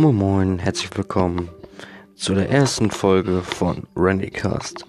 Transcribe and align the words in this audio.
Moin 0.00 0.14
Moin, 0.14 0.58
herzlich 0.60 0.96
willkommen 0.96 1.48
zu 2.14 2.32
der 2.32 2.48
ersten 2.48 2.88
Folge 2.88 3.42
von 3.42 3.82
Randycast. 3.96 4.86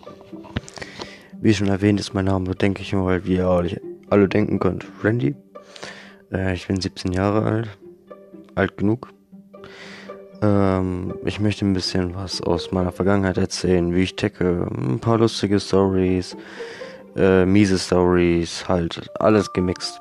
Wie 1.42 1.52
schon 1.52 1.68
erwähnt 1.68 2.00
ist 2.00 2.14
mein 2.14 2.26
Name, 2.26 2.54
denke 2.54 2.84
ich 2.84 2.94
mal, 2.94 3.26
wie 3.26 3.38
ihr 3.38 3.80
alle 4.12 4.30
denken 4.30 4.60
könnt, 4.60 4.86
Randy. 5.04 5.36
Äh, 6.32 6.54
ich 6.54 6.68
bin 6.68 6.80
17 6.80 7.12
Jahre 7.12 7.44
alt, 7.44 7.70
alt 8.54 8.78
genug. 8.78 9.10
Ähm, 10.44 11.16
ich 11.26 11.40
möchte 11.40 11.66
ein 11.66 11.74
bisschen 11.74 12.14
was 12.14 12.40
aus 12.42 12.72
meiner 12.72 12.92
Vergangenheit 12.92 13.40
erzählen, 13.40 13.96
wie 13.96 14.04
ich 14.04 14.16
tecke, 14.16 14.68
ein 14.70 15.00
paar 15.00 15.18
lustige 15.18 15.60
Stories, 15.60 16.38
äh, 17.16 17.48
miese 17.48 17.80
Stories, 17.80 18.70
halt 18.70 19.10
alles 19.20 19.52
gemixt. 19.54 20.00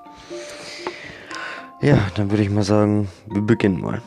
Ja, 1.81 1.97
dann 2.15 2.31
würde 2.31 2.43
ich 2.43 2.51
mal 2.51 2.63
sagen, 2.63 3.09
wir 3.27 3.41
beginnen 3.41 3.81
mal. 3.81 4.03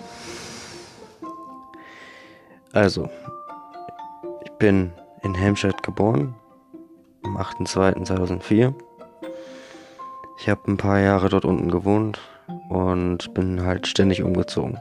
Also, 2.73 3.09
ich 4.45 4.51
bin 4.53 4.93
in 5.23 5.35
Helmstedt 5.35 5.83
geboren, 5.83 6.35
am 7.23 7.35
8.2.2004. 7.35 8.73
Ich 10.39 10.47
habe 10.47 10.71
ein 10.71 10.77
paar 10.77 10.99
Jahre 10.99 11.27
dort 11.27 11.43
unten 11.43 11.69
gewohnt 11.69 12.21
und 12.69 13.33
bin 13.33 13.63
halt 13.63 13.87
ständig 13.87 14.23
umgezogen. 14.23 14.79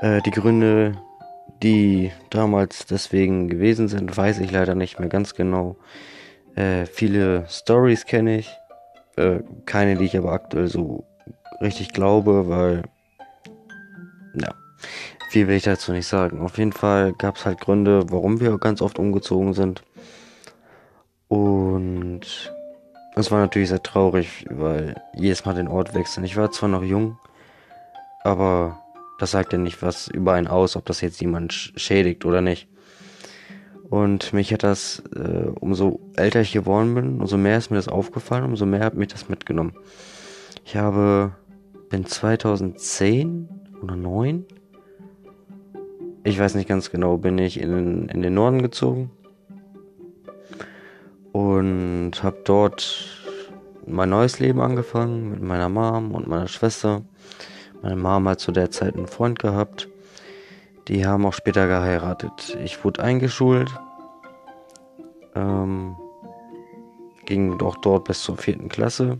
Äh, 0.00 0.22
die 0.22 0.30
Gründe, 0.30 0.96
die 1.60 2.12
damals 2.30 2.86
deswegen 2.86 3.48
gewesen 3.48 3.88
sind, 3.88 4.16
weiß 4.16 4.38
ich 4.38 4.52
leider 4.52 4.76
nicht 4.76 5.00
mehr 5.00 5.08
ganz 5.08 5.34
genau. 5.34 5.76
Äh, 6.54 6.86
viele 6.86 7.46
Stories 7.48 8.06
kenne 8.06 8.38
ich, 8.38 8.56
äh, 9.16 9.40
keine, 9.66 9.96
die 9.96 10.04
ich 10.04 10.16
aber 10.16 10.32
aktuell 10.32 10.68
so 10.68 11.04
richtig 11.60 11.92
glaube, 11.92 12.48
weil 12.48 12.82
ja, 14.34 14.54
viel 15.32 15.48
will 15.48 15.56
ich 15.56 15.62
dazu 15.62 15.92
nicht 15.92 16.06
sagen. 16.06 16.42
Auf 16.42 16.58
jeden 16.58 16.72
Fall 16.72 17.14
gab 17.14 17.36
es 17.36 17.46
halt 17.46 17.58
Gründe, 17.58 18.04
warum 18.10 18.38
wir 18.38 18.58
ganz 18.58 18.82
oft 18.82 18.98
umgezogen 18.98 19.54
sind. 19.54 19.82
Und 21.28 22.52
es 23.16 23.30
war 23.30 23.40
natürlich 23.40 23.70
sehr 23.70 23.82
traurig, 23.82 24.44
weil 24.50 24.94
jedes 25.14 25.46
Mal 25.46 25.54
den 25.54 25.68
Ort 25.68 25.94
wechseln. 25.94 26.24
Ich 26.24 26.36
war 26.36 26.52
zwar 26.52 26.68
noch 26.68 26.82
jung, 26.82 27.18
aber 28.24 28.78
das 29.18 29.30
sagt 29.30 29.54
ja 29.54 29.58
nicht 29.58 29.80
was 29.80 30.06
über 30.08 30.34
einen 30.34 30.48
aus, 30.48 30.76
ob 30.76 30.84
das 30.84 31.00
jetzt 31.00 31.22
jemand 31.22 31.72
schädigt 31.76 32.26
oder 32.26 32.42
nicht. 32.42 32.68
Und 33.88 34.34
mich 34.34 34.52
hat 34.52 34.62
das, 34.62 35.02
äh, 35.16 35.48
umso 35.60 36.00
älter 36.14 36.42
ich 36.42 36.52
geworden 36.52 36.94
bin, 36.94 37.20
umso 37.22 37.38
mehr 37.38 37.56
ist 37.56 37.70
mir 37.70 37.78
das 37.78 37.88
aufgefallen, 37.88 38.44
umso 38.44 38.66
mehr 38.66 38.84
hat 38.84 38.94
mich 38.94 39.08
das 39.08 39.30
mitgenommen. 39.30 39.72
Ich 40.66 40.76
habe, 40.76 41.32
bin 41.88 42.04
2010 42.04 43.48
oder 43.82 43.96
9 43.96 44.44
ich 46.24 46.38
weiß 46.38 46.54
nicht 46.54 46.68
ganz 46.68 46.90
genau, 46.90 47.16
bin 47.16 47.38
ich 47.38 47.60
in, 47.60 48.08
in 48.08 48.22
den 48.22 48.34
Norden 48.34 48.62
gezogen 48.62 49.10
und 51.32 52.12
habe 52.22 52.42
dort 52.44 53.08
mein 53.86 54.10
neues 54.10 54.38
Leben 54.38 54.60
angefangen 54.60 55.30
mit 55.30 55.42
meiner 55.42 55.68
Mom 55.68 56.12
und 56.12 56.28
meiner 56.28 56.48
Schwester. 56.48 57.02
Meine 57.82 57.96
Mom 57.96 58.28
hat 58.28 58.40
zu 58.40 58.52
der 58.52 58.70
Zeit 58.70 58.96
einen 58.96 59.08
Freund 59.08 59.38
gehabt. 59.40 59.88
Die 60.88 61.06
haben 61.06 61.26
auch 61.26 61.32
später 61.32 61.66
geheiratet. 61.66 62.56
Ich 62.62 62.84
wurde 62.84 63.02
eingeschult. 63.02 63.70
Ähm, 65.34 65.96
ging 67.26 67.58
doch 67.58 67.76
dort 67.78 68.04
bis 68.04 68.22
zur 68.22 68.36
vierten 68.36 68.68
Klasse. 68.68 69.18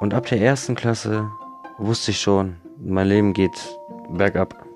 Und 0.00 0.14
ab 0.14 0.26
der 0.26 0.40
ersten 0.40 0.74
Klasse 0.74 1.30
wusste 1.78 2.10
ich 2.10 2.20
schon, 2.20 2.56
mein 2.76 3.08
Leben 3.08 3.32
geht 3.32 3.76
bergab. 4.10 4.67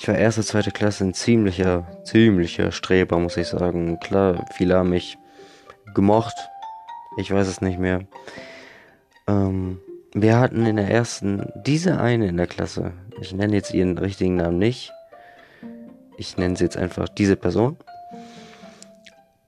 Ich 0.00 0.08
war 0.08 0.16
erste, 0.16 0.42
zweite 0.42 0.70
Klasse 0.70 1.04
ein 1.04 1.12
ziemlicher, 1.12 1.86
ziemlicher 2.04 2.72
Streber, 2.72 3.18
muss 3.18 3.36
ich 3.36 3.48
sagen. 3.48 4.00
Klar, 4.00 4.46
viele 4.54 4.76
haben 4.76 4.88
mich 4.88 5.18
gemocht. 5.92 6.32
Ich 7.18 7.30
weiß 7.30 7.46
es 7.46 7.60
nicht 7.60 7.78
mehr. 7.78 8.06
Ähm, 9.28 9.78
wir 10.14 10.38
hatten 10.38 10.64
in 10.64 10.76
der 10.76 10.90
ersten, 10.90 11.52
diese 11.66 12.00
eine 12.00 12.28
in 12.28 12.38
der 12.38 12.46
Klasse. 12.46 12.92
Ich 13.20 13.34
nenne 13.34 13.52
jetzt 13.52 13.74
ihren 13.74 13.98
richtigen 13.98 14.36
Namen 14.36 14.56
nicht. 14.56 14.90
Ich 16.16 16.38
nenne 16.38 16.56
sie 16.56 16.64
jetzt 16.64 16.78
einfach 16.78 17.10
diese 17.10 17.36
Person. 17.36 17.76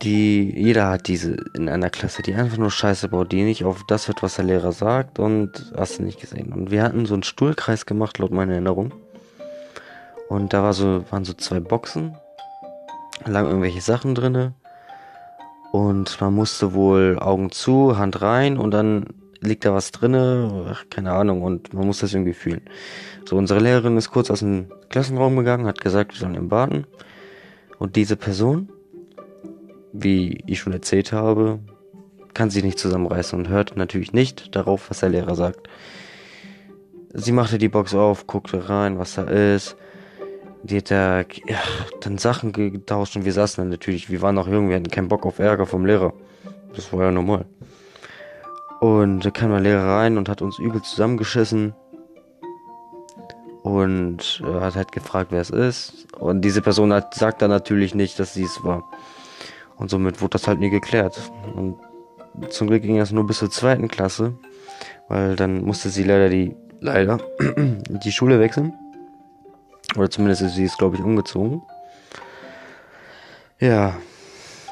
Die, 0.02 0.52
jeder 0.54 0.90
hat 0.90 1.08
diese 1.08 1.34
in 1.54 1.70
einer 1.70 1.88
Klasse, 1.88 2.20
die 2.20 2.34
einfach 2.34 2.58
nur 2.58 2.70
Scheiße 2.70 3.08
baut, 3.08 3.32
die 3.32 3.44
nicht 3.44 3.64
auf 3.64 3.80
das 3.88 4.06
hört, 4.06 4.22
was 4.22 4.36
der 4.36 4.44
Lehrer 4.44 4.72
sagt 4.72 5.18
und 5.18 5.72
hast 5.74 5.98
du 5.98 6.02
nicht 6.02 6.20
gesehen. 6.20 6.52
Und 6.52 6.70
wir 6.70 6.82
hatten 6.82 7.06
so 7.06 7.14
einen 7.14 7.22
Stuhlkreis 7.22 7.86
gemacht, 7.86 8.18
laut 8.18 8.32
meiner 8.32 8.52
Erinnerung. 8.52 8.92
Und 10.32 10.54
da 10.54 10.62
war 10.62 10.72
so, 10.72 11.04
waren 11.10 11.26
so 11.26 11.34
zwei 11.34 11.60
Boxen, 11.60 12.16
lagen 13.26 13.48
irgendwelche 13.48 13.82
Sachen 13.82 14.14
drinne. 14.14 14.54
Und 15.72 16.18
man 16.22 16.32
musste 16.32 16.72
wohl 16.72 17.18
Augen 17.20 17.50
zu, 17.52 17.98
Hand 17.98 18.22
rein 18.22 18.56
und 18.56 18.70
dann 18.70 19.08
liegt 19.42 19.66
da 19.66 19.74
was 19.74 19.90
drinne, 19.90 20.70
ach, 20.70 20.84
keine 20.88 21.12
Ahnung, 21.12 21.42
und 21.42 21.74
man 21.74 21.86
muss 21.86 21.98
das 21.98 22.14
irgendwie 22.14 22.32
fühlen. 22.32 22.62
So, 23.28 23.36
unsere 23.36 23.60
Lehrerin 23.60 23.98
ist 23.98 24.10
kurz 24.10 24.30
aus 24.30 24.38
dem 24.38 24.72
Klassenraum 24.88 25.36
gegangen, 25.36 25.66
hat 25.66 25.82
gesagt, 25.82 26.14
wir 26.14 26.20
sollen 26.20 26.34
im 26.34 26.48
Baden. 26.48 26.86
Und 27.78 27.96
diese 27.96 28.16
Person, 28.16 28.72
wie 29.92 30.42
ich 30.46 30.60
schon 30.60 30.72
erzählt 30.72 31.12
habe, 31.12 31.58
kann 32.32 32.48
sich 32.48 32.64
nicht 32.64 32.78
zusammenreißen 32.78 33.38
und 33.38 33.48
hört 33.50 33.76
natürlich 33.76 34.14
nicht 34.14 34.56
darauf, 34.56 34.88
was 34.88 35.00
der 35.00 35.10
Lehrer 35.10 35.34
sagt. 35.34 35.68
Sie 37.12 37.32
machte 37.32 37.58
die 37.58 37.68
Box 37.68 37.94
auf, 37.94 38.26
guckte 38.26 38.70
rein, 38.70 38.98
was 38.98 39.16
da 39.16 39.24
ist 39.24 39.76
die 40.62 40.78
hat 40.78 40.90
da 40.90 41.20
ja, 41.46 41.58
dann 42.00 42.18
Sachen 42.18 42.52
getauscht 42.52 43.16
und 43.16 43.24
wir 43.24 43.32
saßen 43.32 43.62
dann 43.62 43.70
natürlich, 43.70 44.10
wir 44.10 44.22
waren 44.22 44.34
noch 44.34 44.48
jung, 44.48 44.68
wir 44.68 44.76
hatten 44.76 44.90
keinen 44.90 45.08
Bock 45.08 45.26
auf 45.26 45.38
Ärger 45.38 45.66
vom 45.66 45.84
Lehrer. 45.84 46.12
Das 46.74 46.92
war 46.92 47.04
ja 47.04 47.10
normal. 47.10 47.44
Und 48.80 49.20
da 49.20 49.30
kam 49.30 49.50
der 49.50 49.60
Lehrer 49.60 49.98
rein 49.98 50.18
und 50.18 50.28
hat 50.28 50.42
uns 50.42 50.58
übel 50.58 50.82
zusammengeschissen. 50.82 51.74
Und 53.62 54.42
äh, 54.44 54.60
hat 54.60 54.74
halt 54.74 54.90
gefragt, 54.90 55.30
wer 55.30 55.40
es 55.40 55.50
ist. 55.50 56.08
Und 56.18 56.40
diese 56.40 56.62
Person 56.62 56.92
hat, 56.92 57.14
sagt 57.14 57.42
dann 57.42 57.50
natürlich 57.50 57.94
nicht, 57.94 58.18
dass 58.18 58.34
sie 58.34 58.42
es 58.42 58.64
war. 58.64 58.82
Und 59.76 59.88
somit 59.88 60.20
wurde 60.20 60.30
das 60.30 60.48
halt 60.48 60.58
nie 60.58 60.70
geklärt. 60.70 61.30
Und 61.54 61.76
zum 62.50 62.66
Glück 62.66 62.82
ging 62.82 62.98
das 62.98 63.12
nur 63.12 63.24
bis 63.24 63.38
zur 63.38 63.52
zweiten 63.52 63.86
Klasse. 63.86 64.34
Weil 65.08 65.36
dann 65.36 65.62
musste 65.62 65.90
sie 65.90 66.02
leider 66.02 66.28
die, 66.28 66.56
leider, 66.80 67.18
die 67.56 68.12
Schule 68.12 68.40
wechseln. 68.40 68.72
Oder 69.96 70.10
zumindest 70.10 70.42
ist 70.42 70.54
sie 70.54 70.62
jetzt, 70.62 70.78
glaube 70.78 70.96
ich, 70.96 71.02
umgezogen. 71.02 71.62
Ja. 73.58 73.94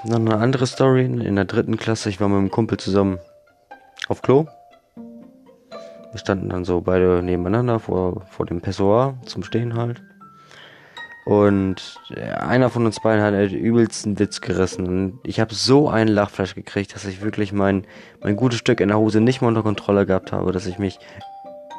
Dann 0.04 0.26
eine 0.26 0.40
andere 0.40 0.66
Story. 0.66 1.04
In 1.04 1.36
der 1.36 1.44
dritten 1.44 1.76
Klasse, 1.76 2.08
ich 2.08 2.20
war 2.20 2.28
mit 2.28 2.38
einem 2.38 2.50
Kumpel 2.50 2.78
zusammen 2.78 3.18
auf 4.08 4.22
Klo. 4.22 4.46
Wir 4.96 6.18
standen 6.18 6.48
dann 6.48 6.64
so 6.64 6.80
beide 6.80 7.22
nebeneinander 7.22 7.78
vor, 7.78 8.22
vor 8.30 8.46
dem 8.46 8.60
Pessoir 8.60 9.18
zum 9.26 9.44
Stehen 9.44 9.76
halt. 9.76 10.02
Und 11.26 12.00
einer 12.16 12.70
von 12.70 12.86
uns 12.86 12.98
beiden 13.00 13.22
hat 13.22 13.34
halt 13.34 13.52
übelsten 13.52 14.18
Witz 14.18 14.40
gerissen. 14.40 14.86
Und 14.86 15.20
ich 15.22 15.38
habe 15.38 15.54
so 15.54 15.88
einen 15.88 16.08
Lachfleisch 16.08 16.54
gekriegt, 16.54 16.94
dass 16.94 17.04
ich 17.04 17.22
wirklich 17.22 17.52
mein, 17.52 17.86
mein 18.22 18.36
gutes 18.36 18.58
Stück 18.58 18.80
in 18.80 18.88
der 18.88 18.98
Hose 18.98 19.20
nicht 19.20 19.40
mal 19.40 19.48
unter 19.48 19.62
Kontrolle 19.62 20.06
gehabt 20.06 20.32
habe, 20.32 20.50
dass 20.50 20.66
ich 20.66 20.78
mich 20.78 20.98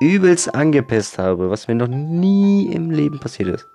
übelst 0.01 0.53
angepisst 0.53 1.19
habe, 1.19 1.49
was 1.49 1.67
mir 1.67 1.75
noch 1.75 1.87
nie 1.87 2.73
im 2.73 2.89
Leben 2.89 3.19
passiert 3.19 3.49
ist. 3.49 3.67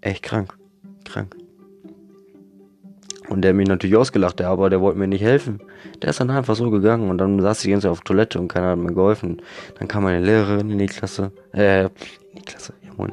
Echt 0.00 0.24
krank. 0.24 0.58
Krank. 1.04 1.36
Und 3.28 3.42
der 3.42 3.50
hat 3.50 3.56
mich 3.56 3.68
natürlich 3.68 3.96
ausgelacht, 3.96 4.40
aber 4.40 4.70
der 4.70 4.80
wollte 4.80 4.98
mir 4.98 5.06
nicht 5.06 5.22
helfen. 5.22 5.60
Der 6.02 6.10
ist 6.10 6.18
dann 6.18 6.30
einfach 6.30 6.56
so 6.56 6.70
gegangen 6.70 7.10
und 7.10 7.18
dann 7.18 7.40
saß 7.40 7.64
ich 7.64 7.74
Zeit 7.74 7.86
auf 7.90 8.00
Toilette 8.00 8.40
und 8.40 8.48
keiner 8.48 8.70
hat 8.70 8.78
mir 8.78 8.92
geholfen. 8.92 9.40
Dann 9.78 9.86
kam 9.86 10.02
meine 10.02 10.24
Lehrerin 10.24 10.70
in 10.70 10.78
die 10.78 10.86
Klasse, 10.86 11.30
äh, 11.52 11.84
in 11.84 11.90
die 12.36 12.42
Klasse, 12.42 12.72
ja 12.84 12.90
moin, 12.96 13.12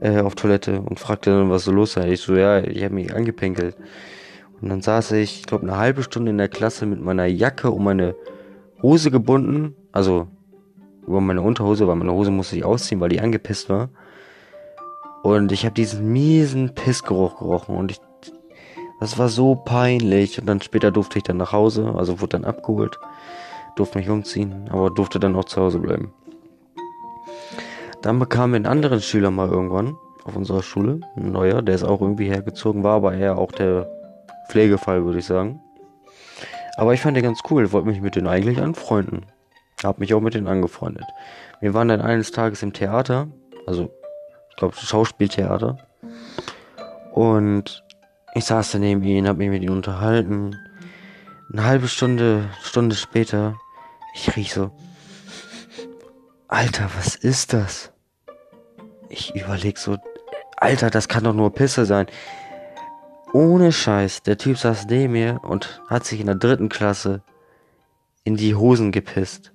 äh, 0.00 0.20
auf 0.20 0.34
Toilette 0.34 0.80
und 0.80 0.98
fragte 0.98 1.30
dann, 1.30 1.50
was 1.50 1.64
so 1.64 1.72
los 1.72 1.92
sei. 1.92 2.12
Ich 2.12 2.20
so, 2.20 2.34
ja, 2.34 2.58
ich 2.58 2.82
habe 2.84 2.94
mich 2.94 3.14
angepinkelt. 3.14 3.76
Und 4.60 4.68
dann 4.68 4.82
saß 4.82 5.12
ich, 5.12 5.40
ich 5.40 5.46
glaube, 5.46 5.64
eine 5.64 5.76
halbe 5.76 6.02
Stunde 6.02 6.30
in 6.30 6.38
der 6.38 6.48
Klasse 6.48 6.84
mit 6.84 7.00
meiner 7.00 7.26
Jacke 7.26 7.70
um 7.70 7.84
meine 7.84 8.14
Hose 8.82 9.10
gebunden, 9.10 9.74
also 9.92 10.26
über 11.06 11.20
meine 11.20 11.42
Unterhose, 11.42 11.86
weil 11.86 11.96
meine 11.96 12.12
Hose 12.12 12.30
musste 12.30 12.56
ich 12.56 12.64
ausziehen, 12.64 13.00
weil 13.00 13.08
die 13.08 13.20
angepisst 13.20 13.68
war. 13.68 13.90
Und 15.22 15.52
ich 15.52 15.64
habe 15.64 15.74
diesen 15.74 16.12
miesen 16.12 16.74
Pissgeruch 16.74 17.38
gerochen 17.38 17.76
und 17.76 17.92
ich, 17.92 18.00
das 18.98 19.18
war 19.18 19.28
so 19.28 19.54
peinlich. 19.54 20.40
Und 20.40 20.46
dann 20.46 20.60
später 20.60 20.90
durfte 20.90 21.18
ich 21.18 21.24
dann 21.24 21.36
nach 21.36 21.52
Hause, 21.52 21.94
also 21.96 22.20
wurde 22.20 22.38
dann 22.38 22.44
abgeholt, 22.44 22.98
durfte 23.76 23.98
mich 23.98 24.10
umziehen, 24.10 24.68
aber 24.70 24.90
durfte 24.90 25.20
dann 25.20 25.36
auch 25.36 25.44
zu 25.44 25.60
Hause 25.60 25.78
bleiben. 25.78 26.12
Dann 28.02 28.18
bekamen 28.18 28.52
wir 28.52 28.56
einen 28.56 28.66
anderen 28.66 29.00
Schüler 29.00 29.30
mal 29.30 29.48
irgendwann 29.48 29.96
auf 30.24 30.36
unserer 30.36 30.62
Schule, 30.62 31.00
ein 31.16 31.30
neuer, 31.32 31.62
der 31.62 31.74
ist 31.74 31.84
auch 31.84 32.00
irgendwie 32.00 32.26
hergezogen, 32.26 32.82
war 32.82 32.96
aber 32.96 33.14
eher 33.14 33.38
auch 33.38 33.52
der 33.52 33.88
Pflegefall, 34.48 35.04
würde 35.04 35.20
ich 35.20 35.26
sagen. 35.26 35.60
Aber 36.76 36.94
ich 36.94 37.00
fand 37.00 37.16
den 37.16 37.24
ganz 37.24 37.40
cool, 37.50 37.72
wollte 37.72 37.88
mich 37.88 38.00
mit 38.00 38.16
denen 38.16 38.28
eigentlich 38.28 38.60
anfreunden. 38.60 39.26
Hab 39.82 39.98
mich 39.98 40.14
auch 40.14 40.20
mit 40.20 40.34
denen 40.34 40.46
angefreundet. 40.46 41.04
Wir 41.60 41.74
waren 41.74 41.88
dann 41.88 42.00
eines 42.00 42.30
Tages 42.30 42.62
im 42.62 42.72
Theater, 42.72 43.28
also 43.66 43.92
ich 44.50 44.56
glaube 44.56 44.74
Schauspieltheater. 44.76 45.78
Und 47.12 47.84
ich 48.34 48.44
saß 48.44 48.72
da 48.72 48.78
neben 48.78 49.02
ihnen, 49.02 49.28
hab 49.28 49.36
mich 49.36 49.50
mit 49.50 49.62
ihnen 49.62 49.76
unterhalten. 49.76 50.56
Eine 51.52 51.64
halbe 51.64 51.88
Stunde, 51.88 52.48
Stunde 52.62 52.96
später, 52.96 53.56
ich 54.14 54.34
riech 54.36 54.54
so, 54.54 54.70
Alter, 56.48 56.90
was 56.96 57.14
ist 57.14 57.52
das? 57.52 57.92
Ich 59.08 59.34
überleg 59.34 59.78
so, 59.78 59.96
Alter, 60.56 60.90
das 60.90 61.08
kann 61.08 61.24
doch 61.24 61.34
nur 61.34 61.52
Pisse 61.52 61.86
sein. 61.86 62.06
Ohne 63.32 63.72
Scheiß, 63.72 64.22
der 64.22 64.36
Typ 64.36 64.58
saß 64.58 64.86
neben 64.88 65.14
mir 65.14 65.40
und 65.42 65.82
hat 65.88 66.04
sich 66.04 66.20
in 66.20 66.26
der 66.26 66.34
dritten 66.34 66.68
Klasse 66.68 67.22
in 68.24 68.36
die 68.36 68.54
Hosen 68.54 68.92
gepisst. 68.92 69.52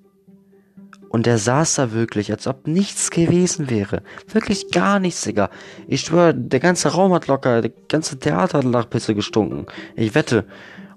Und 1.09 1.25
der 1.25 1.37
saß 1.37 1.75
da 1.75 1.93
wirklich, 1.93 2.31
als 2.31 2.47
ob 2.47 2.67
nichts 2.67 3.11
gewesen 3.11 3.69
wäre. 3.69 4.01
Wirklich 4.27 4.71
gar 4.71 4.99
nichts, 4.99 5.21
Digga. 5.21 5.49
Ich 5.87 6.01
schwör, 6.01 6.33
der 6.33 6.59
ganze 6.59 6.89
Raum 6.89 7.13
hat 7.13 7.27
locker, 7.27 7.61
der 7.61 7.71
ganze 7.87 8.19
Theater 8.19 8.57
hat 8.57 8.65
nach 8.65 8.89
Pisse 8.89 9.15
gestunken. 9.15 9.67
Ich 9.95 10.15
wette. 10.15 10.45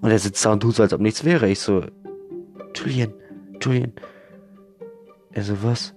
Und 0.00 0.10
er 0.10 0.18
sitzt 0.18 0.44
da 0.44 0.52
und 0.52 0.60
tut 0.60 0.74
so, 0.74 0.82
als 0.82 0.92
ob 0.92 1.00
nichts 1.00 1.24
wäre. 1.24 1.48
Ich 1.48 1.60
so, 1.60 1.84
Julian, 2.74 3.12
Julian. 3.60 3.92
Er 5.32 5.44
so, 5.44 5.62
was? 5.62 5.94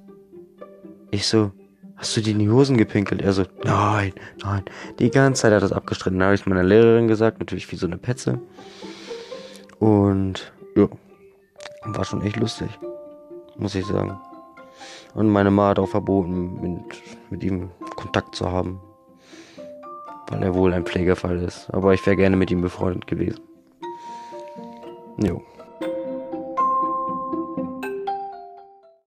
Ich 1.10 1.26
so, 1.26 1.52
hast 1.96 2.16
du 2.18 2.22
dir 2.22 2.32
in 2.32 2.40
die 2.40 2.50
Hosen 2.50 2.78
gepinkelt? 2.78 3.22
Er 3.22 3.34
so, 3.34 3.46
nein, 3.64 4.14
nein. 4.44 4.64
Die 5.00 5.12
ganze 5.12 5.44
Zeit 5.44 5.52
hat 5.52 5.58
er 5.58 5.68
das 5.68 5.74
abgestritten. 5.74 6.20
Dann 6.20 6.28
habe 6.28 6.36
ich 6.36 6.46
meiner 6.46 6.64
Lehrerin 6.64 7.08
gesagt, 7.08 7.40
natürlich 7.40 7.72
wie 7.72 7.76
so 7.76 7.88
eine 7.88 7.98
Petze. 7.98 8.40
Und, 9.80 10.54
ja, 10.76 10.88
war 11.86 12.06
schon 12.06 12.22
echt 12.22 12.38
lustig 12.38 12.70
muss 13.58 13.76
ich 13.76 13.86
sagen. 13.86 14.20
Und 15.14 15.30
meine 15.30 15.52
Ma 15.52 15.70
hat 15.70 15.80
auch 15.80 15.88
verboten, 15.88 16.60
mit, 16.62 17.04
mit 17.30 17.44
ihm 17.44 17.70
Kontakt 17.96 18.36
zu 18.36 18.52
haben. 18.52 18.80
Weil 20.30 20.44
er 20.44 20.56
wohl 20.56 20.74
ein 20.74 20.86
Pflegefall 20.86 21.40
ist. 21.40 21.70
Aber 21.72 21.94
ich 21.94 22.06
wäre 22.06 22.16
gerne 22.16 22.36
mit 22.36 22.50
ihm 22.50 22.62
befreundet 22.62 23.08
gewesen. 23.08 23.40
Jo. 25.18 25.44